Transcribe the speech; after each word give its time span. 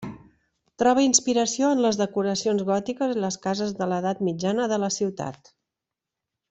Troba 0.83 1.03
inspiració 1.07 1.69
en 1.77 1.83
les 1.87 1.99
decoracions 2.01 2.65
gòtiques 2.71 3.15
i 3.15 3.21
les 3.27 3.37
cases 3.47 3.77
de 3.83 3.89
l'edat 3.93 4.27
mitjana 4.31 4.69
de 4.73 4.81
la 4.87 4.95
ciutat. 5.01 5.57